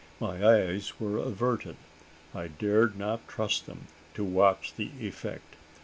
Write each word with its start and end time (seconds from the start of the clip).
My 0.19 0.43
eyes 0.43 0.93
were 0.99 1.17
averted. 1.19 1.75
I 2.33 2.47
dared 2.47 2.97
not 2.97 3.27
trust 3.27 3.67
them 3.67 3.85
to 4.15 4.23
watch 4.23 4.73
the 4.75 4.89
effect. 4.99 5.55